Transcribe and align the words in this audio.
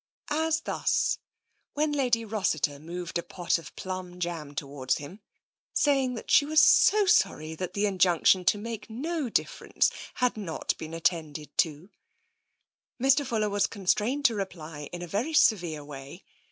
As 0.31 0.61
thus, 0.61 1.19
when 1.75 1.91
Lady 1.91 2.25
Rossiter 2.25 2.79
moved 2.79 3.19
a 3.19 3.21
pot 3.21 3.59
of 3.59 3.75
plum 3.75 4.19
jam 4.19 4.55
towards 4.55 4.97
him, 4.97 5.19
saying 5.73 6.15
that 6.15 6.31
she 6.31 6.43
was 6.43 6.59
so 6.59 7.05
sorry 7.05 7.53
that 7.53 7.73
the 7.75 7.85
injunction 7.85 8.43
to 8.45 8.57
make 8.57 8.89
no 8.89 9.29
difference 9.29 9.91
had 10.15 10.35
not 10.37 10.75
been 10.79 10.95
at 10.95 11.03
tended 11.03 11.55
to, 11.59 11.91
Mr. 12.99 13.23
Fuller 13.23 13.47
was 13.51 13.67
constrained 13.67 14.25
to 14.25 14.33
reply 14.33 14.89
in 14.91 15.03
a 15.03 15.07
very 15.07 15.33
severe 15.33 15.83
way. 15.83 16.23